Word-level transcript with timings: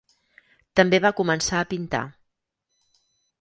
També 0.79 0.99
va 1.03 1.11
començar 1.19 1.59
a 1.59 1.67
pintar. 1.75 2.01